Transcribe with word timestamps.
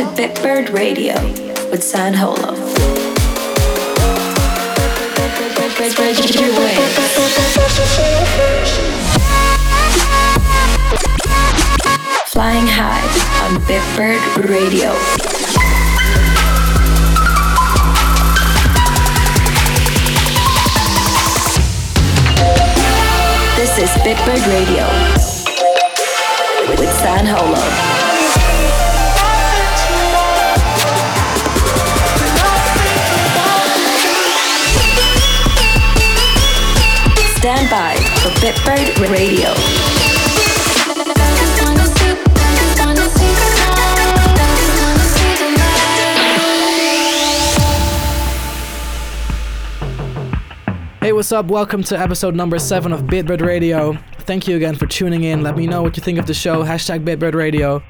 to 0.00 0.06
Bitbird 0.16 0.72
Radio 0.72 1.12
with 1.70 1.82
San 1.82 2.14
Holo. 2.14 2.54
Flying 12.28 12.66
high 12.66 13.04
on 13.44 13.60
Bitbird 13.68 14.48
Radio. 14.48 14.92
This 23.54 23.76
is 23.76 23.90
Bitbird 24.00 24.46
Radio 24.46 24.86
with 26.78 26.90
San 26.90 27.26
Holo. 27.26 27.99
Stand 37.40 37.70
by 37.70 37.94
for 38.20 38.28
Bitbird 38.44 39.10
Radio. 39.10 39.54
Hey, 51.00 51.12
what's 51.12 51.32
up? 51.32 51.46
Welcome 51.46 51.82
to 51.84 51.98
episode 51.98 52.34
number 52.34 52.58
7 52.58 52.92
of 52.92 53.04
Bitbird 53.04 53.40
Radio. 53.40 53.96
Thank 54.18 54.46
you 54.46 54.56
again 54.56 54.74
for 54.74 54.84
tuning 54.84 55.24
in. 55.24 55.42
Let 55.42 55.56
me 55.56 55.66
know 55.66 55.80
what 55.80 55.96
you 55.96 56.02
think 56.02 56.18
of 56.18 56.26
the 56.26 56.34
show. 56.34 56.62
Hashtag 56.62 57.06
Bitbird 57.06 57.32
Radio. 57.32 57.82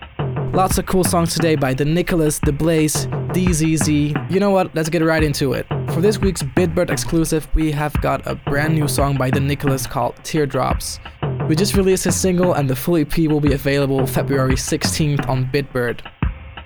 Lots 0.52 0.78
of 0.78 0.86
cool 0.86 1.02
songs 1.02 1.34
today 1.34 1.56
by 1.56 1.74
The 1.74 1.84
Nicholas, 1.84 2.38
The 2.38 2.52
Blaze, 2.52 3.06
DZZ. 3.06 4.30
You 4.30 4.38
know 4.38 4.50
what? 4.50 4.72
Let's 4.76 4.90
get 4.90 5.02
right 5.02 5.24
into 5.24 5.54
it. 5.54 5.66
For 6.00 6.06
this 6.06 6.18
week's 6.18 6.42
Bitbird 6.42 6.88
exclusive, 6.88 7.46
we 7.54 7.70
have 7.72 7.92
got 8.00 8.26
a 8.26 8.34
brand 8.34 8.74
new 8.74 8.88
song 8.88 9.18
by 9.18 9.28
The 9.28 9.38
Nicholas 9.38 9.86
called 9.86 10.14
Teardrops. 10.24 10.98
We 11.46 11.54
just 11.54 11.76
released 11.76 12.06
a 12.06 12.10
single 12.10 12.54
and 12.54 12.70
the 12.70 12.74
full 12.74 12.96
EP 12.96 13.18
will 13.28 13.38
be 13.38 13.52
available 13.52 14.06
February 14.06 14.54
16th 14.54 15.28
on 15.28 15.44
Bitbird. 15.52 16.00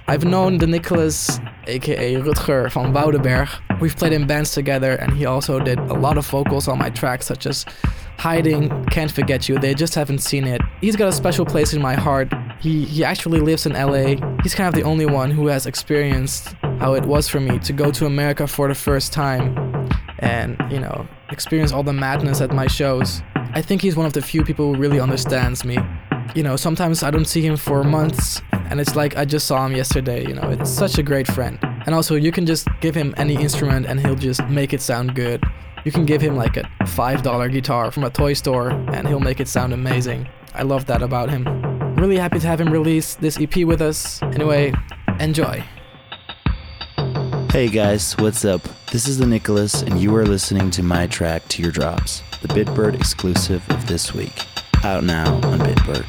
I've 0.07 0.25
known 0.25 0.59
The 0.59 0.69
Nicholas, 0.69 1.41
aka 1.67 2.15
Rutger 2.15 2.71
van 2.71 2.93
Woudenberg. 2.93 3.49
We've 3.81 3.97
played 3.97 4.13
in 4.13 4.27
bands 4.27 4.53
together 4.53 4.93
and 4.93 5.13
he 5.13 5.27
also 5.27 5.59
did 5.61 5.79
a 5.79 5.95
lot 5.95 6.17
of 6.19 6.27
vocals 6.27 6.69
on 6.69 6.79
my 6.79 6.91
tracks 6.91 7.27
such 7.27 7.47
as 7.47 7.65
Hiding, 8.19 8.85
Can't 8.87 9.11
Forget 9.11 9.49
You. 9.49 9.59
They 9.59 9.75
just 9.75 9.95
haven't 9.95 10.21
seen 10.21 10.47
it. 10.47 10.63
He's 10.81 10.97
got 10.97 11.09
a 11.09 11.13
special 11.13 11.45
place 11.45 11.75
in 11.75 11.83
my 11.83 11.95
heart. 11.95 12.33
He 12.61 12.85
he 12.85 13.05
actually 13.05 13.41
lives 13.41 13.67
in 13.67 13.73
LA. 13.73 14.17
He's 14.43 14.55
kind 14.55 14.69
of 14.69 14.75
the 14.75 14.85
only 14.85 15.07
one 15.07 15.31
who 15.31 15.49
has 15.49 15.67
experienced 15.67 16.55
how 16.79 16.95
it 16.95 17.05
was 17.05 17.29
for 17.29 17.41
me 17.41 17.59
to 17.59 17.73
go 17.73 17.91
to 17.91 18.07
America 18.07 18.47
for 18.47 18.69
the 18.69 18.75
first 18.75 19.13
time 19.13 19.57
and, 20.21 20.57
you 20.71 20.81
know, 20.81 21.07
experience 21.31 21.73
all 21.73 21.83
the 21.83 21.93
madness 21.93 22.41
at 22.41 22.53
my 22.53 22.67
shows. 22.67 23.23
I 23.35 23.61
think 23.61 23.83
he's 23.83 23.97
one 23.97 24.07
of 24.07 24.13
the 24.13 24.23
few 24.23 24.45
people 24.45 24.73
who 24.73 24.81
really 24.81 25.01
understands 25.01 25.65
me. 25.65 25.79
You 26.35 26.43
know, 26.43 26.57
sometimes 26.57 27.03
I 27.03 27.11
don't 27.11 27.27
see 27.27 27.43
him 27.43 27.57
for 27.57 27.85
months 27.85 28.41
and 28.53 28.81
it's 28.81 28.97
like 28.97 29.17
I 29.17 29.25
just 29.25 29.47
saw 29.47 29.67
him 29.67 29.77
yesterday, 29.77 30.27
you 30.27 30.35
know. 30.35 30.49
It's 30.51 30.71
such 30.71 30.99
a 30.99 31.03
great 31.03 31.29
friend. 31.29 31.59
And 31.87 31.95
also, 31.95 32.15
you 32.15 32.33
can 32.33 32.47
just 32.47 32.67
give 32.81 32.95
him 32.95 33.15
any 33.17 33.35
instrument 33.35 33.87
and 33.87 34.01
he'll 34.01 34.15
just 34.15 34.43
make 34.49 34.73
it 34.73 34.81
sound 34.81 35.15
good. 35.15 35.43
You 35.85 35.93
can 35.93 36.07
give 36.07 36.23
him 36.23 36.35
like 36.35 36.57
a 36.57 36.63
$5 36.85 37.53
guitar 37.53 37.91
from 37.91 38.05
a 38.05 38.11
toy 38.11 38.33
store 38.33 38.71
and 38.71 39.07
he'll 39.07 39.21
make 39.21 39.41
it 39.41 39.49
sound 39.49 39.73
amazing. 39.73 40.27
I 40.55 40.63
love 40.63 40.87
that 40.87 41.03
about 41.03 41.29
him. 41.29 41.45
Really 41.97 42.17
happy 42.17 42.39
to 42.39 42.47
have 42.47 42.61
him 42.61 42.73
release 42.73 43.17
this 43.17 43.39
EP 43.39 43.65
with 43.65 43.83
us. 43.83 44.23
Anyway, 44.23 44.73
enjoy. 45.21 45.63
Hey 47.51 47.69
guys, 47.69 48.17
what's 48.19 48.45
up? 48.45 48.63
This 48.91 49.07
is 49.07 49.19
the 49.19 49.27
Nicholas, 49.27 49.83
and 49.83 50.01
you 50.01 50.15
are 50.17 50.27
listening 50.27 50.71
to 50.73 50.83
my 50.83 51.07
track 51.07 51.47
Teardrops, 51.49 52.23
the 52.43 52.49
Bitbird 52.49 52.95
exclusive 52.95 53.63
of 53.71 53.87
this 53.87 54.13
week. 54.13 54.45
Out 54.83 55.05
now 55.05 55.35
on 55.35 55.61
Bitbird. 55.61 56.05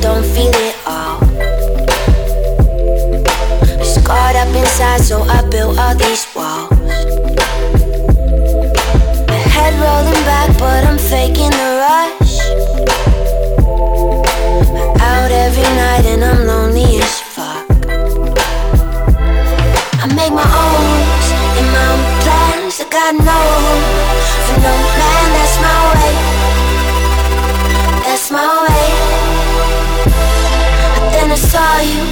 Don't 0.00 0.24
feel 0.24 0.54
it 0.68 0.76
all. 0.86 1.18
Scarred 3.84 4.36
up 4.36 4.54
inside, 4.54 5.00
so 5.00 5.22
I 5.22 5.42
built 5.48 5.78
all 5.78 5.94
these 5.94 6.26
walls. 6.34 6.70
My 9.28 9.40
head 9.54 9.74
rolling 9.84 10.22
back, 10.30 10.48
but 10.58 10.84
I'm 10.88 10.98
faking 10.98 11.50
the 11.50 11.70
rush. 11.84 12.34
Out 15.10 15.30
every 15.30 15.68
night, 15.82 16.04
and 16.12 16.24
I'm 16.24 16.46
lonely 16.46 17.00
as 17.02 17.20
fuck. 17.34 17.66
I 20.02 20.06
make 20.18 20.32
my 20.32 20.48
own 20.64 20.84
and 21.58 21.68
my 21.76 21.84
own 21.92 22.02
plans. 22.22 22.80
I 22.80 22.86
got 22.96 23.12
no 23.14 23.40
for 24.44 24.56
no 24.64 24.74
man. 24.98 25.26
That's 25.36 25.56
my 25.66 25.78
way. 25.92 26.14
That's 28.04 28.30
my 28.30 28.48
way. 28.66 29.17
Saw 31.48 31.80
you 31.80 32.04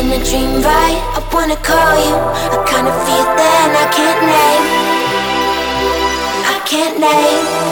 in 0.00 0.10
a 0.10 0.24
dream, 0.24 0.62
right? 0.62 0.98
I 1.14 1.20
wanna 1.32 1.54
call 1.54 1.94
you. 2.06 2.16
I 2.54 2.58
kinda 2.70 2.92
feel 3.06 3.26
that 3.38 3.70
I 3.82 3.86
can't 3.96 4.22
name. 4.34 4.66
I 6.54 6.56
can't 6.66 6.98
name. 6.98 7.69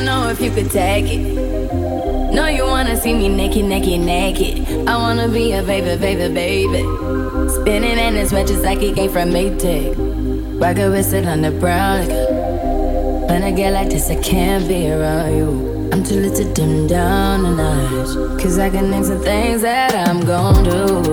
I 0.00 0.02
know 0.02 0.28
if 0.30 0.40
you 0.40 0.50
could 0.50 0.70
take 0.70 1.04
it. 1.12 1.20
No, 2.32 2.46
you 2.46 2.64
wanna 2.64 2.96
see 2.96 3.12
me 3.12 3.28
naked, 3.28 3.66
naked, 3.66 4.00
naked. 4.00 4.88
I 4.88 4.96
wanna 4.96 5.28
be 5.28 5.52
a 5.52 5.62
baby, 5.62 6.00
baby, 6.00 6.32
baby. 6.32 6.82
Spinning 7.50 7.98
in 7.98 8.14
his 8.14 8.32
red 8.32 8.46
just 8.46 8.62
like 8.62 8.80
it 8.80 8.94
came 8.94 9.10
from 9.10 9.28
Maytag. 9.28 9.94
Rocket 10.58 10.88
with 10.88 11.12
it 11.12 11.26
on 11.26 11.42
the 11.42 11.50
brown. 11.50 12.06
When 13.28 13.42
I 13.42 13.50
get 13.50 13.74
like 13.74 13.90
this, 13.90 14.08
I 14.08 14.14
can't 14.22 14.66
be 14.66 14.90
around 14.90 15.36
you. 15.36 15.90
I'm 15.92 16.02
too 16.02 16.14
little 16.14 16.46
to 16.46 16.54
dim 16.54 16.86
down 16.86 17.42
the 17.42 17.50
night. 17.50 18.40
Cause 18.40 18.58
I 18.58 18.70
can 18.70 18.90
name 18.90 19.04
some 19.04 19.20
things 19.20 19.60
that 19.60 19.94
I'm 19.94 20.24
gon' 20.24 20.64
do. 20.64 21.12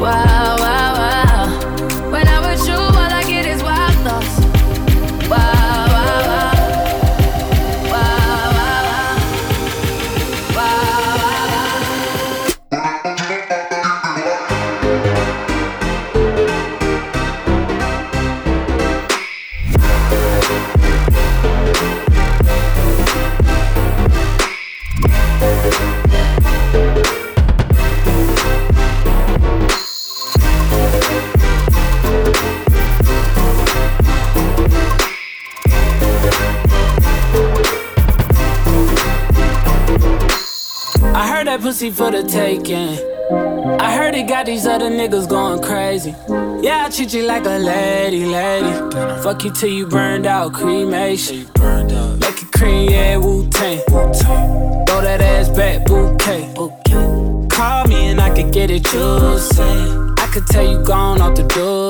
Wow, 0.00 0.56
wow, 0.56 0.56
wow. 0.58 0.79
For 41.92 42.10
the 42.10 42.22
taking. 42.22 42.98
I 43.80 43.94
heard 43.94 44.14
it 44.14 44.28
got 44.28 44.46
these 44.46 44.66
other 44.66 44.90
niggas 44.90 45.28
going 45.28 45.62
crazy. 45.62 46.14
Yeah, 46.62 46.86
I 46.86 46.90
treat 46.90 47.12
you 47.14 47.24
like 47.24 47.44
a 47.46 47.58
lady, 47.58 48.26
lady. 48.26 48.72
Fuck 49.22 49.44
you 49.44 49.50
till 49.50 49.70
you 49.70 49.86
burned 49.86 50.26
out, 50.26 50.52
cremation. 50.52 51.46
Make 52.18 52.42
it 52.42 52.52
cream, 52.52 52.90
yeah, 52.90 53.16
Wu 53.16 53.48
Tang. 53.50 53.80
Throw 53.88 55.00
that 55.02 55.20
ass 55.20 55.48
back, 55.48 55.86
bouquet. 55.86 56.52
Call 57.48 57.86
me 57.86 58.08
and 58.08 58.20
I 58.20 58.34
could 58.34 58.52
get 58.52 58.70
it 58.70 58.84
juicy 58.84 59.62
I 59.62 60.28
could 60.32 60.46
tell 60.46 60.66
you 60.66 60.82
gone 60.84 61.20
off 61.20 61.34
the 61.34 61.44
door. 61.44 61.89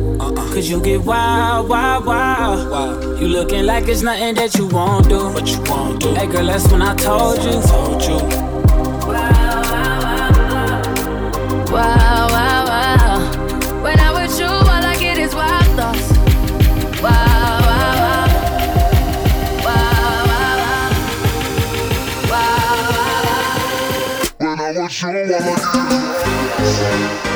Cause 0.51 0.69
you 0.69 0.81
get 0.81 0.99
wild, 1.05 1.69
wild, 1.69 2.05
wild. 2.05 2.69
Wow. 2.69 3.15
You 3.15 3.27
looking 3.29 3.65
like 3.65 3.87
it's 3.87 4.01
nothing 4.01 4.35
that 4.35 4.53
you 4.55 4.67
won't 4.67 5.07
do. 5.07 5.29
What 5.29 5.47
you 5.47 5.61
won't 5.61 6.01
do. 6.01 6.13
Hey 6.13 6.27
girl, 6.27 6.45
that's 6.45 6.69
when 6.69 6.81
I 6.81 6.93
told 6.93 7.37
you. 7.37 7.61
Told 7.61 8.03
you. 8.03 8.17
Wow, 9.07 9.47
wow, 11.71 12.27
wow, 12.29 12.65
wow. 12.67 13.81
When 13.81 13.97
I'm 13.97 14.13
with 14.13 14.37
you, 14.37 14.45
all 14.45 14.67
I 14.67 14.97
get 14.99 15.17
is 15.19 15.33
wild 15.33 15.65
thoughts. 15.77 16.11
Wow, 17.01 17.61
wow, 17.69 18.27
wow. 19.63 20.01
When 24.37 24.59
I'm 24.59 24.75
with 24.75 24.99
you, 25.01 25.07
all 25.07 25.45
I 26.83 27.15
get 27.15 27.30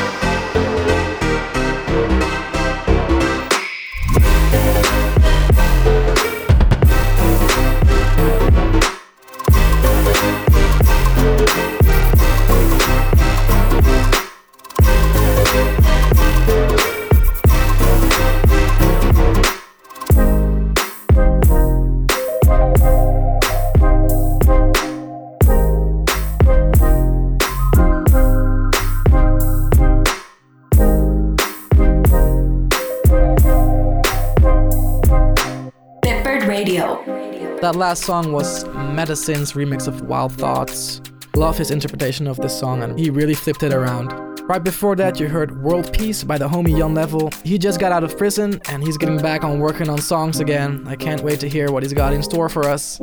That 37.76 37.80
last 37.80 38.04
song 38.06 38.32
was 38.32 38.64
Medasin's 38.64 39.52
remix 39.52 39.86
of 39.86 40.04
Wild 40.04 40.32
Thoughts. 40.32 41.02
Love 41.36 41.58
his 41.58 41.72
interpretation 41.72 42.26
of 42.26 42.38
this 42.38 42.58
song 42.58 42.84
and 42.84 42.98
he 42.98 43.10
really 43.10 43.34
flipped 43.34 43.64
it 43.64 43.74
around. 43.74 44.14
Right 44.48 44.64
before 44.64 44.96
that, 44.96 45.20
you 45.20 45.28
heard 45.28 45.62
World 45.62 45.92
Peace 45.92 46.24
by 46.24 46.38
the 46.38 46.48
homie 46.48 46.78
Yon 46.78 46.94
Level. 46.94 47.32
He 47.44 47.58
just 47.58 47.82
got 47.82 47.92
out 47.92 48.06
of 48.06 48.18
prison 48.18 48.62
and 48.70 48.82
he's 48.82 48.98
getting 48.98 49.18
back 49.18 49.44
on 49.44 49.60
working 49.60 49.90
on 49.90 49.98
songs 49.98 50.40
again. 50.40 50.88
I 50.88 50.96
can't 50.96 51.22
wait 51.22 51.42
to 51.42 51.50
hear 51.50 51.70
what 51.70 51.84
he's 51.84 51.92
got 51.92 52.14
in 52.14 52.24
store 52.24 52.48
for 52.48 52.64
us. 52.64 53.02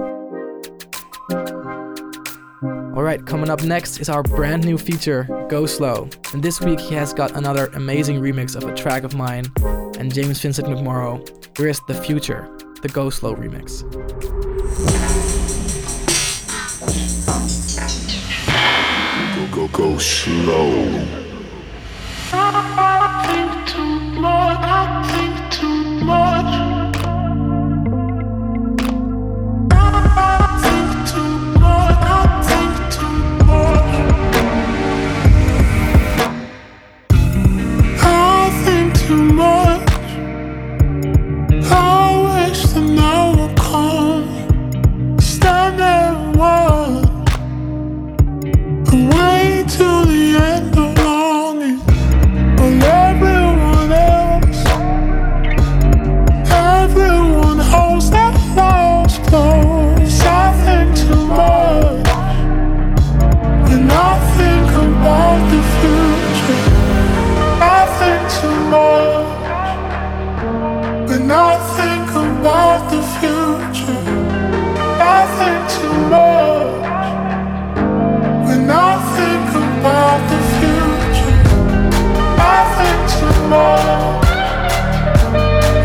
Alright, 2.97 3.27
coming 3.27 3.51
up 3.51 3.63
next 3.63 4.01
is 4.01 4.09
our 4.09 4.23
brand 4.23 4.65
new 4.65 4.79
feature, 4.79 5.25
Go 5.51 5.67
Slow. 5.67 6.09
And 6.33 6.43
this 6.43 6.63
week 6.63 6.81
he 6.81 6.95
has 6.95 7.13
got 7.13 7.37
another 7.37 7.67
amazing 7.75 8.23
remix 8.23 8.57
of 8.57 8.65
a 8.65 8.75
track 8.75 9.03
of 9.03 9.15
mine 9.15 9.53
and 9.99 10.15
James 10.15 10.41
Vincent 10.41 10.67
McMorrow. 10.67 11.21
Here 11.59 11.69
is 11.69 11.79
The 11.89 11.95
Future, 11.95 12.49
the 12.81 12.89
Go 12.89 13.11
Slow 13.11 13.35
remix. 13.35 14.42
Go, 19.73 19.97
slow. 19.99 20.71
I 22.35 23.25
think 23.27 23.53
too 23.69 24.25
I 24.25 25.03
think 25.11 25.51
too. 25.51 26.42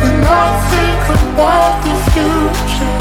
When 0.01 0.23
I 0.23 0.47
think 0.71 1.03
about 1.19 1.73
the 1.83 1.95
future. 2.13 2.95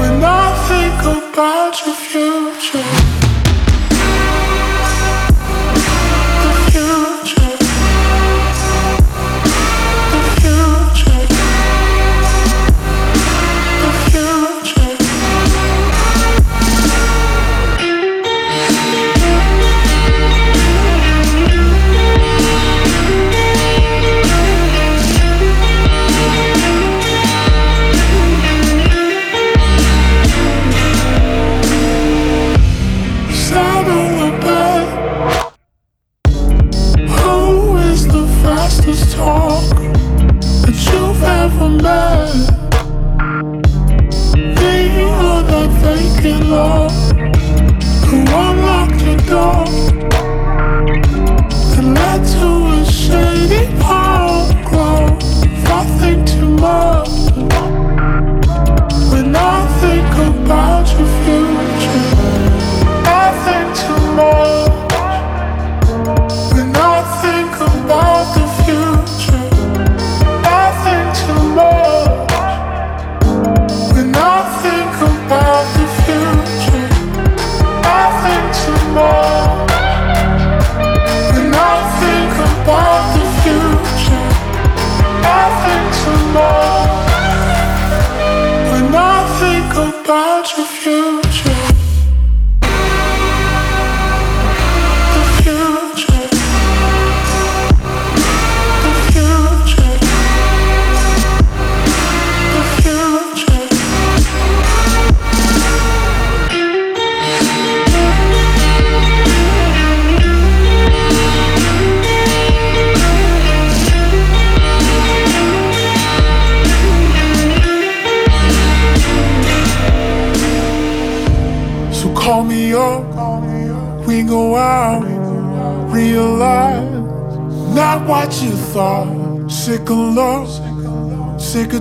When 0.00 0.24
I 0.24 0.46
think 0.68 1.00
about 1.16 1.74
your 1.86 1.94
future. 1.94 3.05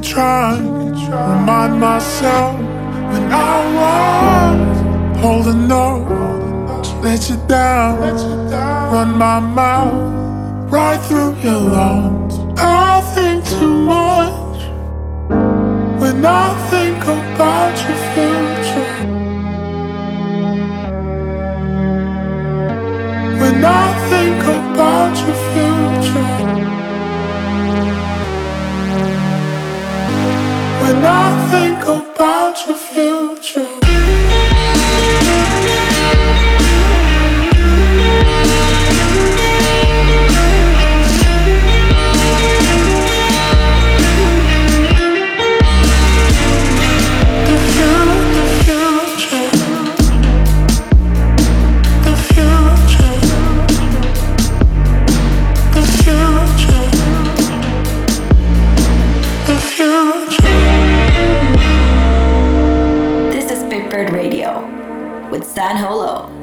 Of 0.06 0.12
trying. 0.12 0.92
Remind 1.10 1.80
myself 1.80 2.56
when 3.12 3.32
I 3.32 3.56
was 3.78 5.20
holding 5.22 5.72
on, 5.72 6.84
to 6.84 6.96
let 7.02 7.30
you 7.30 7.38
down. 7.48 8.00
Run 8.92 9.18
my 9.18 9.40
mouth 9.40 10.72
right 10.72 11.00
through 11.02 11.36
your 11.44 11.60
lungs. 11.60 12.36
I 12.58 13.02
think 13.14 13.46
too 13.46 13.68
much 13.68 14.60
when 16.00 16.26
I 16.26 16.54
think 16.70 17.04
about 17.04 17.76
your 17.86 18.00
future. 18.14 18.94
When 23.42 23.64
I 23.64 23.88
think 24.10 24.44
about 24.44 25.16
your 25.26 25.36
future. 25.54 26.75
About 30.92 32.68
your 32.68 32.78
future. 32.78 33.86
San 65.56 65.78
Holo. 65.78 66.35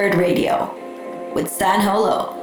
Bitbird 0.00 0.16
Radio 0.16 0.74
with 1.34 1.50
San 1.50 1.82
Holo. 1.82 2.39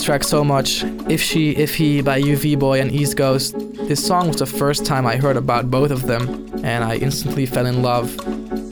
This 0.00 0.06
track 0.06 0.24
so 0.24 0.42
much. 0.42 0.82
If 1.10 1.20
She, 1.20 1.50
If 1.50 1.74
He 1.74 2.00
by 2.00 2.22
uv 2.22 2.58
boi 2.58 2.80
and 2.80 2.90
East 2.90 3.18
Ghost. 3.18 3.54
This 3.86 4.02
song 4.02 4.28
was 4.28 4.38
the 4.38 4.46
first 4.46 4.86
time 4.86 5.06
I 5.06 5.16
heard 5.16 5.36
about 5.36 5.70
both 5.70 5.90
of 5.90 6.06
them, 6.06 6.24
and 6.64 6.82
I 6.82 6.96
instantly 6.96 7.44
fell 7.44 7.66
in 7.66 7.82
love. 7.82 8.18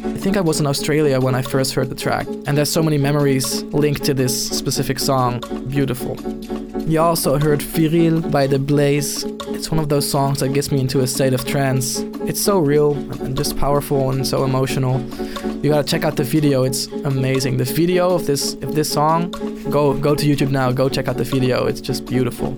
I 0.06 0.16
think 0.16 0.38
I 0.38 0.40
was 0.40 0.58
in 0.58 0.66
Australia 0.66 1.20
when 1.20 1.34
I 1.34 1.42
first 1.42 1.74
heard 1.74 1.90
the 1.90 1.94
track, 1.94 2.26
and 2.46 2.56
there's 2.56 2.70
so 2.70 2.82
many 2.82 2.96
memories 2.96 3.62
linked 3.64 4.04
to 4.04 4.14
this 4.14 4.32
specific 4.58 4.98
song. 4.98 5.42
Beautiful. 5.68 6.16
You 6.88 7.02
also 7.02 7.38
heard 7.38 7.60
Virile 7.60 8.22
by 8.22 8.46
The 8.46 8.58
Blaze. 8.58 9.24
It's 9.48 9.70
one 9.70 9.80
of 9.80 9.90
those 9.90 10.10
songs 10.10 10.40
that 10.40 10.54
gets 10.54 10.72
me 10.72 10.80
into 10.80 11.00
a 11.00 11.06
state 11.06 11.34
of 11.34 11.44
trance. 11.44 11.98
It's 12.22 12.40
so 12.40 12.58
real 12.58 12.92
and 13.20 13.36
just 13.36 13.58
powerful 13.58 14.12
and 14.12 14.26
so 14.26 14.44
emotional. 14.44 14.94
You 15.60 15.70
gotta 15.70 15.82
check 15.82 16.04
out 16.04 16.14
the 16.14 16.22
video. 16.22 16.62
It's 16.62 16.86
amazing. 16.86 17.56
The 17.56 17.64
video 17.64 18.10
of 18.10 18.26
this 18.26 18.54
of 18.54 18.76
this 18.76 18.92
song, 18.92 19.32
go 19.70 19.92
go 19.92 20.14
to 20.14 20.24
YouTube 20.24 20.52
now. 20.52 20.70
Go 20.70 20.88
check 20.88 21.08
out 21.08 21.16
the 21.16 21.24
video. 21.24 21.66
It's 21.66 21.80
just 21.80 22.06
beautiful. 22.06 22.56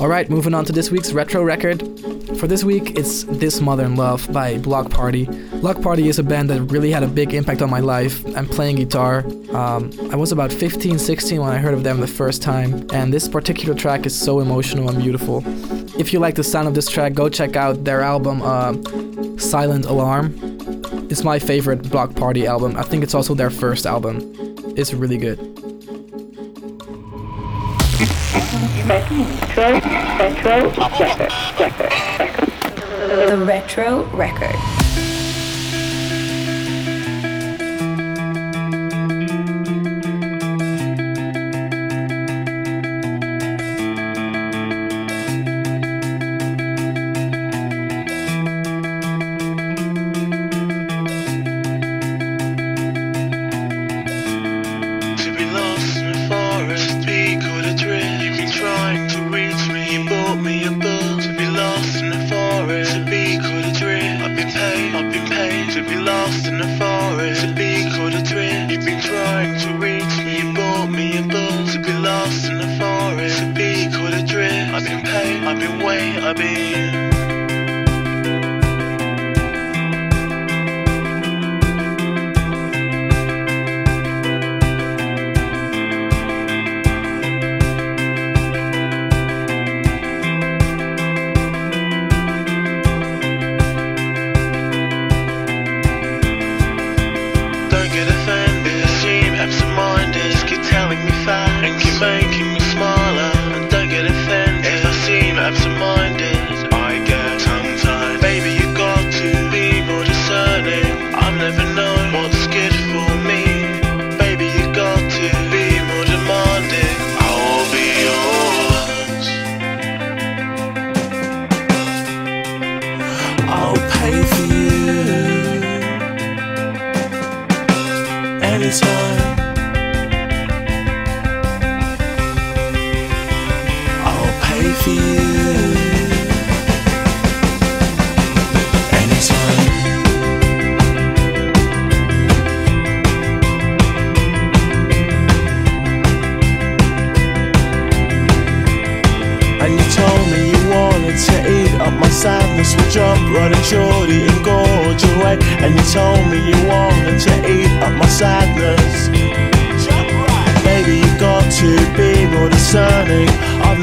All 0.00 0.06
right, 0.06 0.30
moving 0.30 0.54
on 0.54 0.64
to 0.66 0.72
this 0.72 0.92
week's 0.92 1.12
retro 1.12 1.42
record. 1.42 1.82
For 2.38 2.46
this 2.46 2.62
week, 2.62 2.96
it's 2.96 3.24
This 3.24 3.60
Modern 3.60 3.96
Love 3.96 4.30
by 4.32 4.58
Bloc 4.58 4.88
Party. 4.90 5.24
Bloc 5.60 5.82
Party 5.82 6.06
is 6.06 6.20
a 6.20 6.22
band 6.22 6.48
that 6.50 6.62
really 6.62 6.92
had 6.92 7.02
a 7.02 7.08
big 7.08 7.34
impact 7.34 7.60
on 7.60 7.70
my 7.70 7.80
life. 7.80 8.24
I'm 8.36 8.46
playing 8.46 8.76
guitar. 8.76 9.24
Um, 9.52 9.90
I 10.12 10.16
was 10.16 10.30
about 10.30 10.52
15, 10.52 10.98
16 10.98 11.40
when 11.40 11.48
I 11.48 11.58
heard 11.58 11.74
of 11.74 11.82
them 11.82 11.98
the 11.98 12.06
first 12.06 12.40
time, 12.40 12.86
and 12.92 13.12
this 13.12 13.26
particular 13.26 13.74
track 13.74 14.06
is 14.06 14.14
so 14.14 14.38
emotional 14.38 14.88
and 14.90 15.02
beautiful. 15.02 15.42
If 15.98 16.12
you 16.12 16.20
like 16.20 16.36
the 16.36 16.44
sound 16.44 16.68
of 16.68 16.74
this 16.74 16.88
track, 16.88 17.14
go 17.14 17.28
check 17.28 17.56
out 17.56 17.84
their 17.84 18.02
album 18.02 18.42
uh, 18.42 18.74
Silent 19.38 19.86
Alarm. 19.86 20.45
It's 21.16 21.24
my 21.24 21.38
favorite 21.38 21.88
Bloc 21.88 22.14
Party 22.14 22.46
album. 22.46 22.76
I 22.76 22.82
think 22.82 23.02
it's 23.02 23.14
also 23.14 23.34
their 23.34 23.48
first 23.48 23.86
album. 23.86 24.20
It's 24.76 24.92
really 24.92 25.16
good. 25.16 25.38
The 33.08 33.42
Retro 33.46 34.04
Record. 34.14 34.85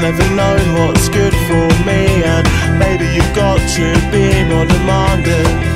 never 0.04 0.34
known 0.34 0.74
what's 0.74 1.08
good 1.08 1.32
for 1.48 1.66
me. 1.86 2.22
And 2.24 2.46
maybe 2.78 3.06
you've 3.14 3.34
got 3.34 3.56
to 3.76 3.86
be 4.12 4.44
more 4.44 4.66
demanding. 4.66 5.73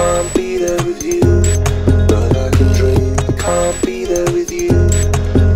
can't 0.00 0.34
be 0.34 0.56
there 0.56 0.82
with 0.86 1.04
you, 1.04 1.20
but 2.08 2.34
I 2.34 2.48
can 2.56 2.72
dream. 2.72 3.16
Can't 3.36 3.76
be 3.84 4.06
there 4.06 4.32
with 4.32 4.50
you, 4.50 4.72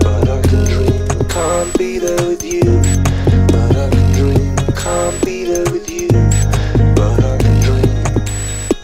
but 0.05 0.29
I 0.29 0.43
can 0.43 0.65
dream. 0.73 1.03
Can't 1.35 1.79
be 1.79 1.99
there 1.99 2.23
with 2.29 2.45
you, 2.45 2.69
but 3.53 3.75
I 3.75 3.89
can 3.95 4.09
dream. 4.13 4.55
Can't 4.83 5.25
be 5.25 5.45
there 5.45 5.65
with 5.73 5.89
you, 5.91 6.09
but 6.99 7.25
I 7.25 7.39
can 7.43 7.57
dream. 7.67 7.95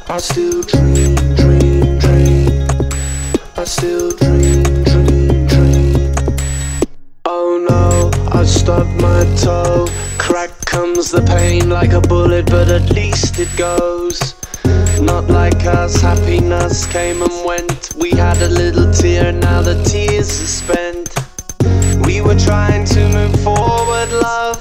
I 0.09 0.17
still 0.19 0.63
dream, 0.63 1.15
dream, 1.43 1.99
dream. 1.99 2.67
I 3.59 3.65
still 3.65 4.11
dream, 4.17 4.63
dream, 4.91 5.47
dream. 5.47 6.15
Oh 7.27 7.51
no, 7.69 8.11
I 8.33 8.43
my 9.07 9.21
toe. 9.37 9.89
Crack 10.17 10.53
comes 10.65 11.11
the 11.11 11.21
pain 11.21 11.69
like 11.69 11.93
a 11.93 12.01
bullet, 12.01 12.47
but 12.47 12.69
at 12.69 12.91
least 12.93 13.39
it 13.39 13.55
goes 13.59 14.40
not 15.01 15.29
like 15.29 15.65
us. 15.67 16.01
Happiness 16.01 16.87
came 16.87 17.23
and 17.23 17.45
went. 17.45 17.95
We 17.97 18.11
had 18.11 18.37
a 18.43 18.49
little 18.49 18.93
tear, 18.93 19.33
now 19.33 19.63
the 19.63 19.83
tears 19.85 20.31
are 20.43 20.55
spent. 20.63 21.09
We 22.07 22.21
were 22.21 22.39
trying 22.39 22.85
to 22.87 23.09
move 23.09 23.35
forward, 23.41 24.11
love. 24.13 24.61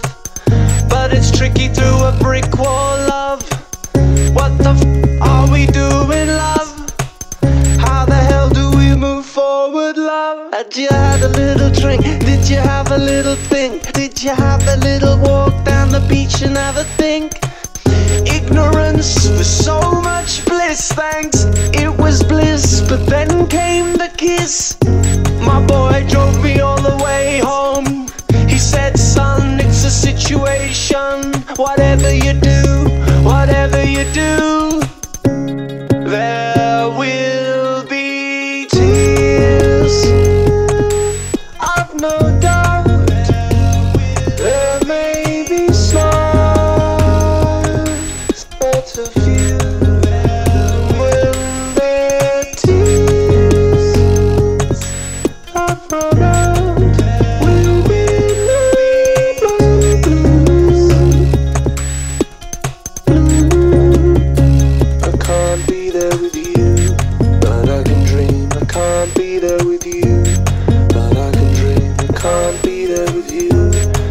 But 0.89 1.13
it's 1.13 1.31
tricky 1.37 1.67
through 1.67 2.03
a 2.03 2.17
brick 2.19 2.57
wall, 2.57 2.97
love. 3.07 3.41
What 4.33 4.57
the 4.59 4.73
f 4.77 5.21
are 5.21 5.51
we 5.51 5.65
doing, 5.65 6.27
love? 6.27 6.69
How 7.79 8.05
the 8.05 8.21
hell 8.29 8.49
do 8.49 8.71
we 8.77 8.95
move 8.95 9.25
forward, 9.25 9.97
love? 9.97 10.53
Had 10.53 10.75
you 10.75 10.89
had 10.89 11.21
a 11.21 11.29
little 11.29 11.71
drink? 11.71 12.03
Did 12.03 12.47
you 12.49 12.57
have 12.57 12.91
a 12.91 12.97
little 12.97 13.35
thing? 13.35 13.79
Did 13.93 14.21
you 14.23 14.31
have 14.31 14.65
a 14.67 14.77
little 14.77 15.17
walk 15.19 15.65
down 15.65 15.89
the 15.89 16.05
beach 16.07 16.41
and 16.41 16.55
have 16.57 16.77
a 16.77 16.83
think? 16.83 17.39
Ignorance 18.25 19.27
for 19.27 19.43
so 19.43 19.98
bangs, 20.99 21.45
it 21.73 21.89
was 22.03 22.21
bliss. 22.23 22.81
But 22.89 23.05
then 23.05 23.47
came 23.47 23.93
the 23.93 24.11
kiss. 24.17 24.77
My 25.49 25.59
boy 25.65 26.05
drove 26.09 26.43
me 26.43 26.59
all 26.59 26.81
the 26.81 26.97
way 27.03 27.39
home. 27.39 28.09
He 28.47 28.57
said, 28.57 28.99
Son, 28.99 29.59
it's 29.61 29.83
a 29.85 29.93
situation. 30.07 31.15
Whatever 31.55 32.11
you 32.13 32.33
do, 32.33 32.61
whatever 33.23 33.81
you 33.83 34.03
do. 34.13 34.48
With 72.99 73.31
you. 73.31 74.09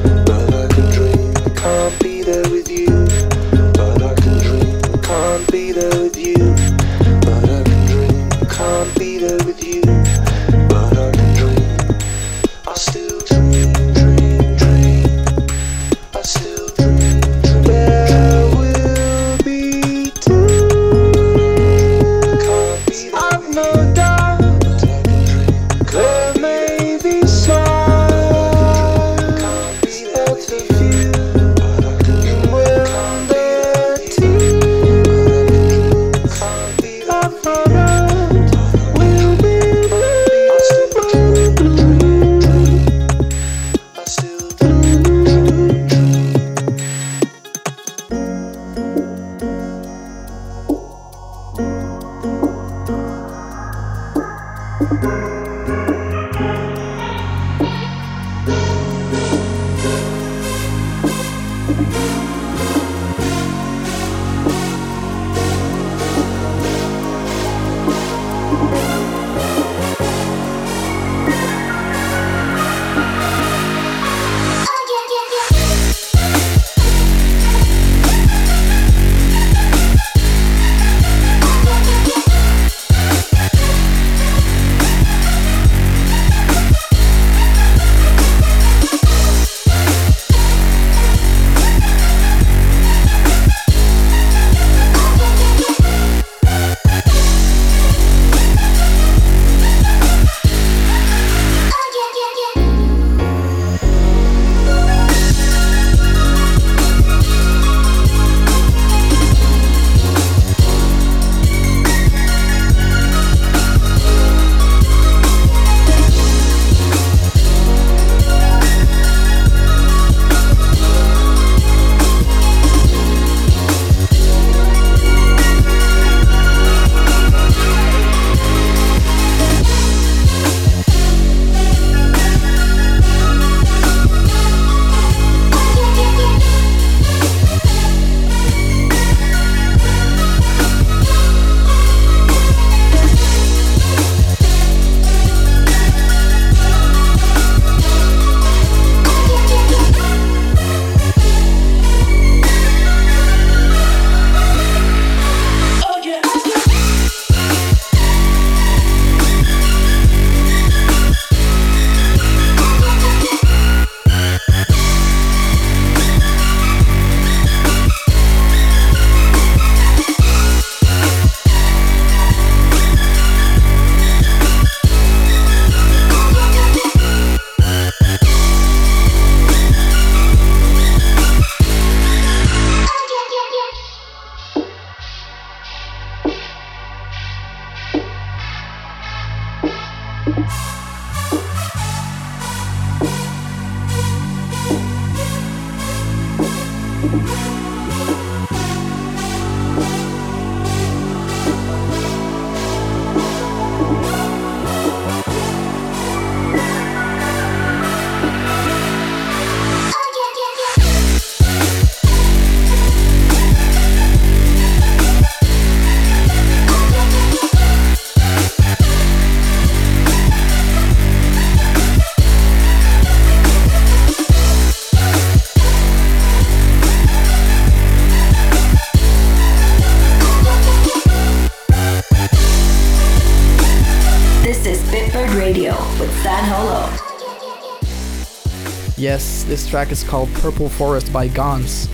Yes, 238.99 239.45
this 239.45 239.69
track 239.69 239.93
is 239.93 240.03
called 240.03 240.29
Purple 240.35 240.69
Forest 240.69 241.13
by 241.13 241.29
GANZ. 241.29 241.89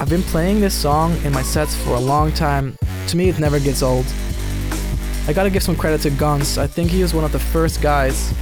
I've 0.00 0.10
been 0.10 0.24
playing 0.24 0.58
this 0.60 0.74
song 0.74 1.16
in 1.22 1.32
my 1.32 1.42
sets 1.42 1.76
for 1.84 1.90
a 1.90 2.00
long 2.00 2.32
time. 2.32 2.76
To 3.06 3.16
me, 3.16 3.28
it 3.28 3.38
never 3.38 3.60
gets 3.60 3.80
old. 3.80 4.04
I 5.28 5.32
gotta 5.32 5.50
give 5.50 5.62
some 5.62 5.76
credit 5.76 6.00
to 6.00 6.10
GANZ. 6.10 6.58
I 6.58 6.66
think 6.66 6.90
he 6.90 7.00
was 7.00 7.14
one 7.14 7.22
of 7.22 7.30
the 7.30 7.38
first 7.38 7.80
guys, 7.80 8.34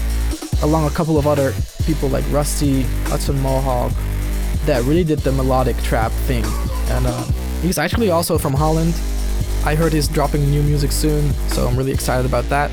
along 0.62 0.86
a 0.86 0.90
couple 0.94 1.18
of 1.18 1.26
other 1.26 1.52
people 1.84 2.08
like 2.08 2.24
Rustie, 2.30 2.84
Hudson 3.08 3.38
Mohawke, 3.42 3.92
that 4.64 4.82
really 4.84 5.04
did 5.04 5.18
the 5.18 5.32
melodic 5.32 5.76
trap 5.82 6.10
thing. 6.24 6.44
And 6.88 7.06
uh, 7.06 7.22
he's 7.60 7.76
actually 7.76 8.08
also 8.08 8.38
from 8.38 8.54
Holland. 8.54 8.94
I 9.66 9.74
heard 9.74 9.92
he's 9.92 10.08
dropping 10.08 10.50
new 10.50 10.62
music 10.62 10.90
soon, 10.90 11.34
so 11.48 11.68
I'm 11.68 11.76
really 11.76 11.92
excited 11.92 12.24
about 12.24 12.44
that. 12.44 12.70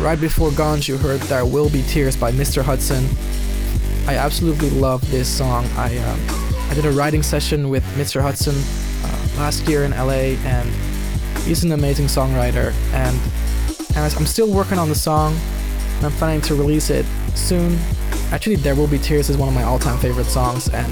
Right 0.00 0.18
before 0.18 0.48
GANZ, 0.52 0.88
you 0.88 0.96
heard 0.96 1.20
There 1.22 1.44
Will 1.44 1.68
Be 1.68 1.82
Tears 1.82 2.16
by 2.16 2.32
Mr. 2.32 2.62
Hudson. 2.62 3.04
I 4.08 4.16
absolutely 4.16 4.70
love 4.70 5.08
this 5.10 5.28
song. 5.28 5.66
I 5.76 5.98
um, 5.98 6.18
I 6.70 6.74
did 6.74 6.86
a 6.86 6.90
writing 6.92 7.22
session 7.22 7.68
with 7.68 7.84
Mr. 7.98 8.22
Hudson 8.22 8.54
uh, 9.04 9.28
last 9.36 9.68
year 9.68 9.84
in 9.84 9.90
LA, 9.90 10.34
and 10.48 10.66
he's 11.44 11.62
an 11.62 11.72
amazing 11.72 12.06
songwriter. 12.06 12.72
And 12.94 13.14
and 13.90 13.98
I'm 13.98 14.24
still 14.24 14.50
working 14.50 14.78
on 14.78 14.88
the 14.88 14.94
song, 14.94 15.36
and 15.96 16.06
I'm 16.06 16.12
planning 16.12 16.40
to 16.42 16.54
release 16.54 16.88
it 16.88 17.04
soon. 17.34 17.78
Actually, 18.32 18.56
There 18.56 18.74
Will 18.74 18.86
Be 18.86 18.98
Tears 18.98 19.28
is 19.28 19.36
one 19.36 19.50
of 19.50 19.54
my 19.54 19.64
all-time 19.64 19.98
favorite 19.98 20.24
songs, 20.24 20.70
and 20.70 20.90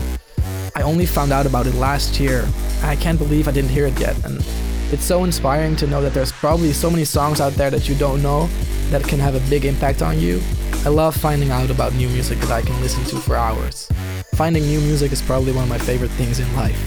I 0.74 0.82
only 0.82 1.06
found 1.06 1.32
out 1.32 1.46
about 1.46 1.66
it 1.66 1.74
last 1.76 2.20
year. 2.20 2.46
I 2.82 2.96
can't 2.96 3.18
believe 3.18 3.48
I 3.48 3.50
didn't 3.50 3.70
hear 3.70 3.86
it 3.86 3.98
yet. 3.98 4.22
And 4.26 4.44
it's 4.92 5.04
so 5.04 5.24
inspiring 5.24 5.74
to 5.76 5.86
know 5.86 6.02
that 6.02 6.12
there's 6.12 6.32
probably 6.32 6.74
so 6.74 6.90
many 6.90 7.06
songs 7.06 7.40
out 7.40 7.54
there 7.54 7.70
that 7.70 7.88
you 7.88 7.94
don't 7.94 8.22
know 8.22 8.46
that 8.90 9.02
can 9.04 9.18
have 9.18 9.34
a 9.34 9.50
big 9.50 9.64
impact 9.64 10.02
on 10.02 10.20
you. 10.20 10.42
I 10.86 10.88
love 10.88 11.16
finding 11.16 11.50
out 11.50 11.68
about 11.68 11.94
new 11.94 12.08
music 12.08 12.38
that 12.38 12.52
I 12.52 12.62
can 12.62 12.80
listen 12.80 13.02
to 13.06 13.16
for 13.16 13.34
hours. 13.34 13.88
Finding 14.36 14.62
new 14.62 14.80
music 14.80 15.10
is 15.10 15.20
probably 15.20 15.50
one 15.50 15.64
of 15.64 15.68
my 15.68 15.78
favorite 15.78 16.12
things 16.12 16.38
in 16.38 16.46
life. 16.54 16.78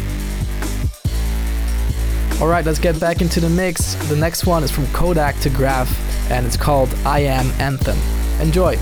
Alright, 2.42 2.66
let's 2.66 2.80
get 2.80 2.98
back 2.98 3.20
into 3.20 3.42
the 3.42 3.50
mix. 3.50 3.96
The 4.08 4.16
next 4.16 4.46
one 4.46 4.64
is 4.64 4.72
from 4.72 4.88
Kodak 4.94 5.38
to 5.42 5.50
Graph, 5.50 5.92
and 6.32 6.46
it's 6.46 6.56
called 6.56 6.88
I 7.06 7.24
Am 7.24 7.52
Anthem. 7.60 7.98
Enjoy! 8.40 8.78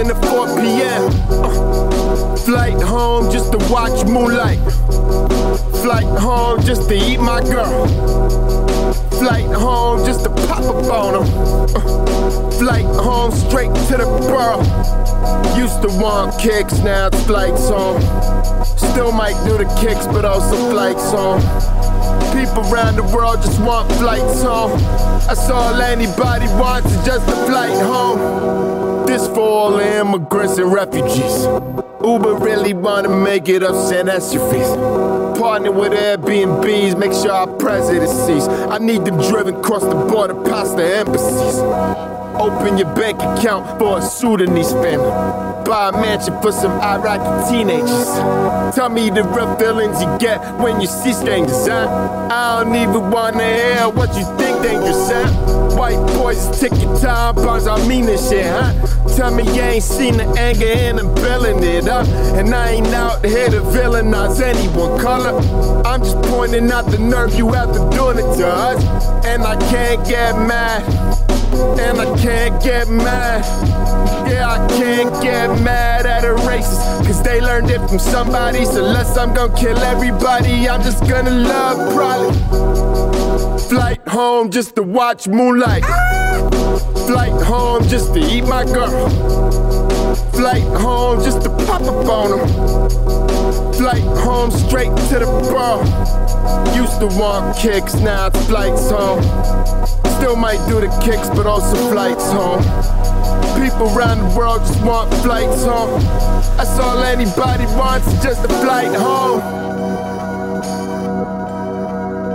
Something 0.00 0.16
at 0.16 0.30
4 0.30 0.46
p.m. 0.56 1.10
Uh, 1.30 2.36
Flight 2.36 2.80
home 2.82 3.30
just 3.30 3.52
to 3.52 3.58
watch 3.70 4.06
moonlight. 4.06 4.58
Flight 5.82 6.18
home 6.18 6.60
just 6.62 6.88
to 6.88 6.94
eat 6.94 7.18
my 7.18 7.40
girl. 7.42 7.86
Flight 9.18 9.46
home 9.46 10.04
just 10.04 10.24
to 10.24 10.30
pop 10.30 10.64
up 10.64 10.84
on 10.90 11.12
them. 11.12 11.76
Uh, 11.76 12.50
flight 12.52 12.84
home 12.84 13.30
straight 13.32 13.74
to 13.88 13.96
the 13.96 14.06
borough. 14.28 14.60
Used 15.56 15.82
to 15.82 15.88
want 16.02 16.38
kicks, 16.40 16.78
now 16.78 17.08
it's 17.08 17.22
flights 17.24 17.68
home. 17.68 18.00
Still 18.76 19.12
might 19.12 19.38
do 19.44 19.58
the 19.58 19.68
kicks, 19.80 20.06
but 20.06 20.24
also 20.24 20.56
flights 20.70 21.10
home. 21.10 21.40
People 22.32 22.62
around 22.72 22.96
the 22.96 23.02
world 23.14 23.42
just 23.42 23.60
want 23.60 23.90
flights 23.92 24.42
home. 24.42 24.78
That's 25.26 25.50
all 25.50 25.74
anybody 25.74 26.46
wants 26.58 26.92
is 26.92 27.04
just 27.04 27.28
a 27.28 27.46
flight 27.46 27.76
home. 27.82 28.79
This 29.10 29.26
for 29.26 29.40
all 29.40 29.72
the 29.72 29.98
immigrants 29.98 30.56
and 30.58 30.72
refugees. 30.72 31.44
Uber 32.00 32.36
really 32.36 32.72
wanna 32.72 33.08
make 33.08 33.48
it 33.48 33.60
up, 33.60 33.74
your 33.92 34.52
fees. 34.52 34.70
Partner 35.36 35.72
with 35.72 35.90
Airbnbs, 35.94 36.96
make 36.96 37.12
sure 37.12 37.32
our 37.32 37.48
president 37.48 38.08
sees. 38.08 38.46
I 38.46 38.78
need 38.78 39.04
them 39.04 39.18
driven 39.28 39.56
across 39.56 39.82
the 39.82 39.96
border 39.96 40.36
past 40.44 40.76
the 40.76 40.84
embassies. 40.98 41.56
Open 42.38 42.78
your 42.78 42.94
bank 42.94 43.18
account 43.20 43.80
for 43.80 43.98
a 43.98 44.00
Sudanese 44.00 44.70
family. 44.74 45.10
Buy 45.64 45.88
a 45.88 45.92
mansion 45.92 46.40
for 46.40 46.52
some 46.52 46.80
Iraqi 46.80 47.50
teenagers. 47.50 48.06
Tell 48.76 48.90
me 48.90 49.10
the 49.10 49.24
rough 49.24 49.58
feelings 49.58 50.00
you 50.00 50.18
get 50.20 50.38
when 50.60 50.80
you 50.80 50.86
see 50.86 51.12
strangers, 51.12 51.66
huh? 51.66 52.28
I 52.30 52.62
don't 52.62 52.76
even 52.76 53.10
wanna 53.10 53.42
hear 53.42 53.88
what 53.88 54.14
you 54.16 54.24
think 54.38 54.49
dangerous? 54.62 55.10
White 55.76 56.04
boys 56.14 56.60
ticking 56.60 56.94
time 56.98 57.34
bombs, 57.34 57.66
I 57.66 57.86
mean 57.86 58.06
this 58.06 58.28
shit, 58.28 58.46
huh? 58.46 58.72
Tell 59.16 59.34
me 59.34 59.44
you 59.54 59.62
ain't 59.62 59.82
seen 59.82 60.16
the 60.16 60.24
anger 60.38 60.66
and 60.66 61.00
I'm 61.00 61.14
feeling 61.16 61.62
it 61.62 61.88
up. 61.88 62.06
And 62.36 62.54
I 62.54 62.70
ain't 62.70 62.86
out 62.88 63.24
here 63.24 63.48
to 63.48 63.60
villainize 63.60 64.40
anyone 64.40 65.00
color. 65.00 65.38
I'm 65.86 66.00
just 66.00 66.16
pointing 66.22 66.70
out 66.70 66.86
the 66.90 66.98
nerve 66.98 67.34
you 67.34 67.52
have 67.52 67.72
to 67.72 67.96
doing 67.96 68.18
it 68.18 68.36
to 68.38 68.46
us. 68.46 68.84
And 69.26 69.42
I 69.42 69.56
can't 69.68 70.06
get 70.06 70.36
mad. 70.36 70.82
And 71.78 72.00
I 72.00 72.16
can't 72.18 72.62
get 72.62 72.88
mad. 72.88 73.44
Yeah, 74.30 74.48
I 74.48 74.68
can't 74.68 75.22
get 75.22 75.48
mad 75.62 76.06
at 76.06 76.24
a 76.24 76.34
racist. 76.46 77.06
Cause 77.06 77.22
they 77.22 77.40
learned 77.40 77.70
it 77.70 77.80
from 77.88 77.98
somebody. 77.98 78.64
So 78.64 78.84
unless 78.84 79.16
I'm 79.16 79.34
gonna 79.34 79.54
kill 79.56 79.78
everybody, 79.78 80.68
I'm 80.68 80.82
just 80.82 81.00
gonna 81.08 81.30
love 81.30 81.94
probably. 81.94 82.89
Flight 83.70 84.00
home 84.08 84.50
just 84.50 84.74
to 84.74 84.82
watch 84.82 85.28
moonlight. 85.28 85.84
Flight 87.06 87.40
home 87.44 87.86
just 87.86 88.12
to 88.14 88.18
eat 88.18 88.42
my 88.42 88.64
girl. 88.64 89.08
Flight 90.32 90.64
home 90.76 91.22
just 91.22 91.42
to 91.42 91.50
pop 91.66 91.82
up 91.82 92.04
on 92.08 92.30
them. 92.32 93.72
Flight 93.74 94.02
home 94.24 94.50
straight 94.50 94.90
to 95.10 95.20
the 95.20 95.26
bar. 95.52 95.78
Used 96.74 96.98
to 96.98 97.06
want 97.16 97.56
kicks, 97.56 97.94
now 97.94 98.26
it's 98.26 98.44
flights 98.48 98.90
home. 98.90 99.22
Still 100.18 100.34
might 100.34 100.58
do 100.68 100.80
the 100.80 100.90
kicks, 101.00 101.28
but 101.28 101.46
also 101.46 101.76
flights 101.92 102.28
home. 102.32 102.64
People 103.54 103.86
around 103.96 104.18
the 104.18 104.36
world 104.36 104.62
just 104.62 104.82
want 104.82 105.14
flights 105.22 105.62
home. 105.64 106.02
That's 106.56 106.76
all 106.80 107.04
anybody 107.04 107.66
wants 107.76 108.20
just 108.20 108.44
a 108.44 108.48
flight 108.48 108.92
home. 108.96 109.38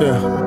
Yeah. 0.02 0.45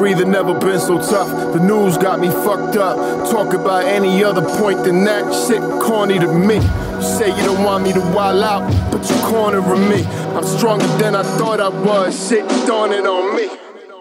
Breathing 0.00 0.30
never 0.30 0.58
been 0.58 0.80
so 0.80 0.96
tough. 0.96 1.28
The 1.52 1.60
news 1.60 1.98
got 1.98 2.20
me 2.20 2.30
fucked 2.30 2.76
up. 2.76 2.96
Talk 3.30 3.52
about 3.52 3.84
any 3.84 4.24
other 4.24 4.40
point 4.56 4.82
than 4.82 5.04
that. 5.04 5.30
Shit 5.46 5.60
corny 5.82 6.18
to 6.18 6.26
me. 6.26 6.54
You 6.54 7.02
say 7.02 7.28
you 7.36 7.44
don't 7.44 7.62
want 7.62 7.84
me 7.84 7.92
to 7.92 8.00
wild 8.00 8.42
out, 8.42 8.62
but 8.90 9.06
you 9.10 9.16
cornering 9.16 9.90
me. 9.90 10.02
I'm 10.34 10.46
stronger 10.46 10.86
than 10.96 11.14
I 11.14 11.22
thought 11.36 11.60
I 11.60 11.68
was. 11.68 12.16
Shit 12.30 12.48
dawning 12.66 13.06
on 13.06 13.36
me. 13.36 13.50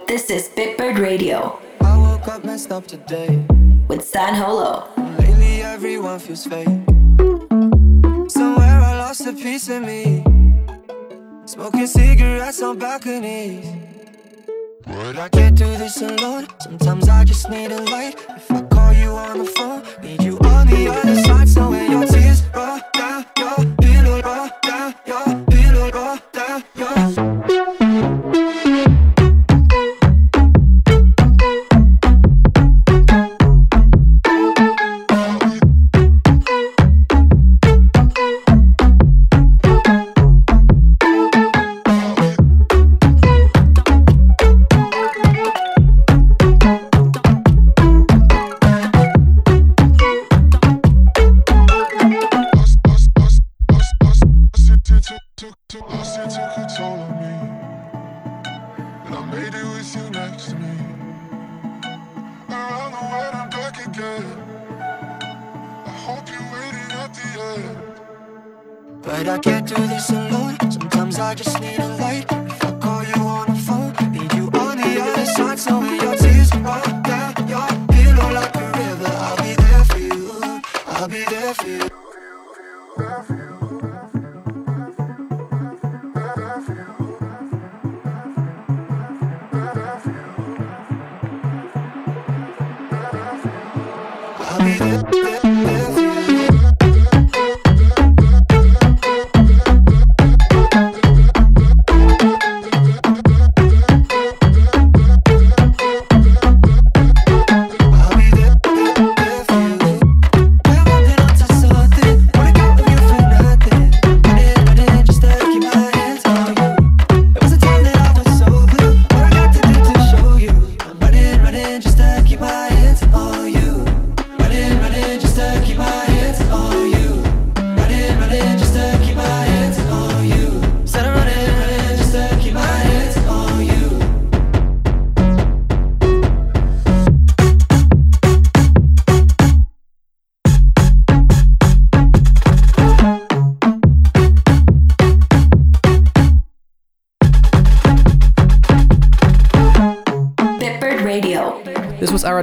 This 0.08 0.30
is 0.30 0.48
Bitbird 0.48 1.00
Radio 1.00 1.60
I 1.82 1.98
woke 1.98 2.30
up 2.30 2.46
messed 2.46 2.72
up 2.72 2.88
today. 2.88 3.46
with 3.90 4.06
San 4.06 4.36
Holo. 4.36 4.88
Lately, 5.18 5.64
everyone 5.64 6.20
feels 6.20 6.46
fake. 6.46 6.70
Somewhere 8.30 8.80
I 8.90 8.96
lost 9.00 9.28
a 9.28 9.34
piece 9.34 9.68
of 9.68 9.84
me. 9.84 10.24
Smoking 11.46 11.88
cigarettes 11.88 12.62
on 12.62 12.80
balconies. 12.80 13.89
But 14.90 15.18
I 15.20 15.30
can't 15.30 15.56
do 15.56 15.66
this 15.78 16.02
alone. 16.02 16.48
Sometimes 16.62 17.08
I 17.08 17.24
just 17.24 17.48
need 17.50 17.72
a 17.72 17.82
light. 17.84 18.16
If 18.36 18.52
I 18.52 18.62
call 18.64 18.92
you 18.94 19.10
on 19.10 19.38
the 19.38 19.46
phone, 19.46 19.84
need 20.02 20.24
you 20.24 20.40
on 20.40 20.66
the 20.68 20.88
other 20.88 21.16
side. 21.24 21.48
So 21.48 21.70
when 21.70 21.89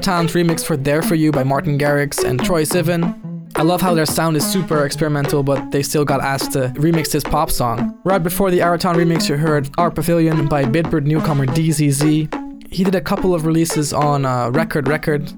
Aratan's 0.07 0.35
remix 0.35 0.65
for 0.65 0.77
There 0.77 1.03
For 1.03 1.17
You 1.17 1.33
by 1.33 1.43
Martin 1.43 1.77
Garrix 1.77 2.23
and 2.23 2.39
Troye 2.39 2.65
Sivan. 2.65 3.51
I 3.57 3.63
love 3.63 3.81
how 3.81 3.93
their 3.93 4.07
sound 4.07 4.37
is 4.37 4.47
super 4.47 4.87
experimental, 4.87 5.43
but 5.43 5.73
they 5.73 5.83
still 5.83 6.05
got 6.05 6.21
asked 6.21 6.53
to 6.53 6.69
remix 6.77 7.11
this 7.11 7.25
pop 7.25 7.51
song. 7.51 7.99
Right 8.05 8.23
before 8.23 8.53
the 8.53 8.63
Araton 8.63 8.95
remix, 8.95 9.29
you 9.29 9.37
heard 9.37 9.69
Art 9.79 9.97
Pavilion 9.97 10.47
by 10.47 10.63
Bitbird 10.63 11.07
newcomer 11.07 11.45
DZZ. 11.45 12.73
He 12.73 12.85
did 12.85 12.95
a 12.95 13.01
couple 13.01 13.35
of 13.35 13.47
releases 13.47 13.93
on 13.93 14.25
uh, 14.25 14.51
Record 14.51 14.87
Record 14.87 15.29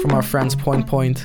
from 0.00 0.12
our 0.12 0.22
friends 0.22 0.56
Point 0.56 0.86
Point. 0.86 1.22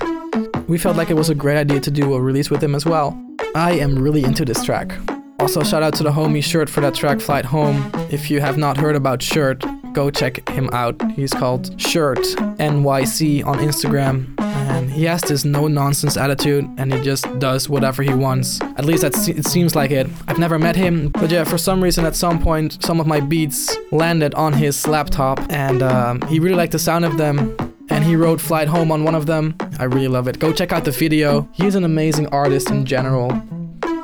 We 0.68 0.78
felt 0.78 0.98
like 0.98 1.10
it 1.10 1.16
was 1.16 1.30
a 1.30 1.36
great 1.36 1.58
idea 1.58 1.80
to 1.80 1.92
do 1.92 2.14
a 2.16 2.22
release 2.22 2.50
with 2.50 2.62
him 2.62 2.76
as 2.76 2.86
well. 2.86 3.18
I 3.56 3.80
am 3.80 3.98
really 3.98 4.26
into 4.26 4.44
this 4.44 4.62
track. 4.62 4.92
Also, 5.40 5.64
shout 5.64 5.84
out 5.84 5.94
to 5.94 6.04
the 6.04 6.12
homie 6.12 6.44
Shirt 6.44 6.70
for 6.70 6.82
that 6.82 6.96
track 6.96 7.22
Flight 7.22 7.46
Home. 7.46 7.90
If 8.12 8.30
you 8.30 8.42
have 8.42 8.58
not 8.58 8.76
heard 8.76 8.98
about 8.98 9.22
Shirt, 9.22 9.64
go 9.94 10.10
check 10.10 10.48
him 10.50 10.70
out. 10.74 10.96
He's 11.12 11.34
called 11.34 11.80
Shirt 11.80 12.20
NYC 12.60 13.46
on 13.46 13.58
Instagram 13.60 14.40
and 14.40 14.92
he 14.92 15.04
has 15.06 15.22
this 15.22 15.46
no 15.46 15.68
nonsense 15.68 16.18
attitude 16.18 16.70
and 16.78 16.94
he 16.94 17.02
just 17.02 17.26
does 17.40 17.70
whatever 17.70 18.04
he 18.04 18.14
wants. 18.14 18.62
At 18.62 18.86
least 18.86 19.02
that 19.02 19.16
it 19.28 19.46
seems 19.46 19.76
like 19.76 19.92
it. 19.92 20.08
I've 20.28 20.40
never 20.40 20.60
met 20.60 20.76
him, 20.76 21.10
but 21.10 21.32
yeah, 21.32 21.44
for 21.44 21.58
some 21.58 21.84
reason 21.84 22.06
at 22.06 22.16
some 22.16 22.42
point 22.42 22.82
some 22.84 23.00
of 23.00 23.08
my 23.08 23.20
beats 23.20 23.78
landed 23.92 24.34
on 24.36 24.54
his 24.54 24.88
laptop 24.88 25.40
and 25.50 25.82
um, 25.82 26.22
he 26.24 26.40
really 26.40 26.56
liked 26.56 26.72
the 26.72 26.80
sound 26.80 27.06
of 27.06 27.18
them. 27.18 27.56
And 27.92 28.04
he 28.04 28.16
wrote 28.16 28.40
Flight 28.40 28.68
Home 28.68 28.92
on 28.92 29.04
one 29.04 29.16
of 29.16 29.26
them. 29.26 29.56
I 29.80 29.86
really 29.86 30.08
love 30.08 30.28
it. 30.28 30.38
Go 30.38 30.54
check 30.54 30.72
out 30.72 30.86
the 30.86 30.92
video. 30.92 31.50
He's 31.54 31.74
an 31.74 31.84
amazing 31.84 32.28
artist 32.28 32.70
in 32.70 32.86
general. 32.86 33.32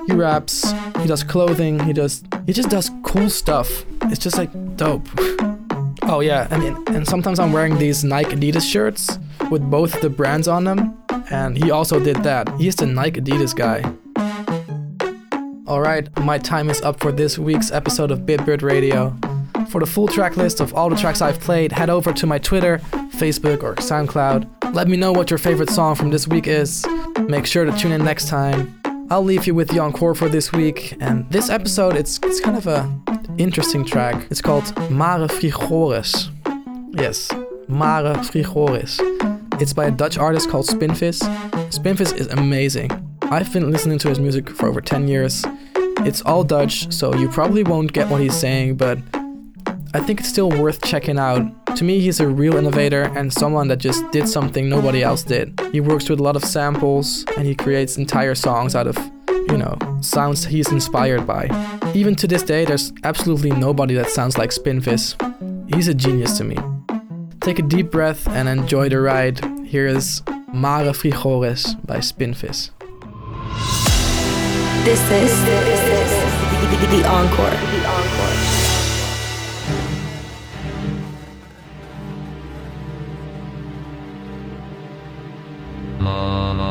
He 0.07 0.13
raps, 0.13 0.71
he 0.99 1.07
does 1.07 1.23
clothing, 1.23 1.79
he 1.79 1.93
does 1.93 2.23
he 2.45 2.53
just 2.53 2.69
does 2.69 2.91
cool 3.03 3.29
stuff. 3.29 3.85
It's 4.03 4.19
just 4.19 4.37
like 4.37 4.49
dope. 4.75 5.07
Oh 6.03 6.19
yeah, 6.19 6.47
I 6.51 6.57
mean, 6.57 6.77
and 6.87 7.07
sometimes 7.07 7.39
I'm 7.39 7.51
wearing 7.51 7.77
these 7.77 8.03
Nike 8.03 8.35
Adidas 8.35 8.69
shirts 8.69 9.17
with 9.49 9.61
both 9.69 10.01
the 10.01 10.09
brands 10.09 10.47
on 10.47 10.63
them, 10.63 10.97
and 11.31 11.57
he 11.57 11.71
also 11.71 11.99
did 11.99 12.17
that. 12.17 12.49
He's 12.59 12.75
the 12.75 12.85
Nike 12.85 13.21
Adidas 13.21 13.55
guy. 13.55 13.83
Alright, 15.67 16.15
my 16.19 16.37
time 16.37 16.69
is 16.69 16.81
up 16.81 16.99
for 16.99 17.11
this 17.11 17.39
week's 17.39 17.71
episode 17.71 18.11
of 18.11 18.19
Bitbird 18.19 18.61
Radio. 18.61 19.15
For 19.69 19.79
the 19.79 19.87
full 19.87 20.07
track 20.07 20.37
list 20.37 20.59
of 20.59 20.73
all 20.75 20.89
the 20.89 20.95
tracks 20.95 21.21
I've 21.21 21.39
played, 21.39 21.71
head 21.71 21.89
over 21.89 22.13
to 22.13 22.27
my 22.27 22.37
Twitter, 22.37 22.77
Facebook, 23.17 23.63
or 23.63 23.73
SoundCloud. 23.75 24.73
Let 24.75 24.87
me 24.87 24.95
know 24.95 25.11
what 25.11 25.31
your 25.31 25.39
favorite 25.39 25.71
song 25.71 25.95
from 25.95 26.11
this 26.11 26.27
week 26.27 26.45
is. 26.45 26.85
Make 27.27 27.47
sure 27.47 27.65
to 27.65 27.75
tune 27.75 27.91
in 27.91 28.03
next 28.03 28.27
time. 28.27 28.79
I'll 29.09 29.23
leave 29.23 29.45
you 29.45 29.53
with 29.53 29.69
the 29.69 29.79
encore 29.79 30.15
for 30.15 30.29
this 30.29 30.51
week, 30.51 30.97
and 30.99 31.29
this 31.29 31.49
episode 31.49 31.95
it's 31.95 32.19
it's 32.23 32.39
kind 32.39 32.57
of 32.57 32.65
a 32.65 32.89
interesting 33.37 33.85
track. 33.85 34.25
It's 34.31 34.41
called 34.41 34.65
Mare 34.89 35.27
Frigoris. 35.27 36.29
Yes, 36.99 37.31
Mare 37.67 38.15
Frigoris. 38.23 38.99
It's 39.61 39.73
by 39.73 39.85
a 39.85 39.91
Dutch 39.91 40.17
artist 40.17 40.49
called 40.49 40.65
Spinvis. 40.65 41.19
Spinvis 41.69 42.17
is 42.17 42.27
amazing. 42.27 42.89
I've 43.23 43.51
been 43.53 43.71
listening 43.71 43.99
to 43.99 44.09
his 44.09 44.19
music 44.19 44.49
for 44.49 44.67
over 44.67 44.81
10 44.81 45.07
years. 45.07 45.45
It's 45.99 46.21
all 46.23 46.43
Dutch, 46.43 46.91
so 46.91 47.13
you 47.15 47.29
probably 47.29 47.63
won't 47.63 47.93
get 47.93 48.09
what 48.09 48.21
he's 48.21 48.35
saying, 48.35 48.75
but 48.75 48.97
I 49.95 50.01
think 50.01 50.19
it's 50.19 50.27
still 50.27 50.49
worth 50.49 50.83
checking 50.83 51.17
out. 51.17 51.45
To 51.77 51.85
me, 51.85 52.01
he's 52.01 52.19
a 52.19 52.27
real 52.27 52.57
innovator 52.57 53.03
and 53.15 53.31
someone 53.31 53.69
that 53.69 53.77
just 53.77 54.03
did 54.11 54.27
something 54.27 54.67
nobody 54.67 55.01
else 55.01 55.23
did. 55.23 55.57
He 55.71 55.79
works 55.79 56.09
with 56.09 56.19
a 56.19 56.23
lot 56.23 56.35
of 56.35 56.43
samples 56.43 57.23
and 57.37 57.47
he 57.47 57.55
creates 57.55 57.97
entire 57.97 58.35
songs 58.35 58.75
out 58.75 58.87
of, 58.87 58.97
you 59.29 59.57
know, 59.57 59.77
sounds 60.01 60.43
he's 60.43 60.69
inspired 60.69 61.25
by. 61.25 61.47
Even 61.95 62.13
to 62.15 62.27
this 62.27 62.43
day, 62.43 62.65
there's 62.65 62.91
absolutely 63.05 63.51
nobody 63.51 63.93
that 63.93 64.09
sounds 64.09 64.37
like 64.37 64.49
Spinvis. 64.49 65.15
He's 65.73 65.87
a 65.87 65.93
genius 65.93 66.37
to 66.39 66.43
me. 66.43 66.57
Take 67.39 67.59
a 67.59 67.61
deep 67.61 67.89
breath 67.89 68.27
and 68.27 68.49
enjoy 68.49 68.89
the 68.89 68.99
ride. 68.99 69.39
Here 69.65 69.87
is 69.87 70.21
Mare 70.53 70.91
Frigoris 70.91 71.73
by 71.87 71.99
Spinvis. 71.99 72.71
This 74.83 74.99
is 75.09 75.45
the, 75.45 76.97
the 76.97 77.07
encore. 77.07 78.54
Mama. 86.05 86.64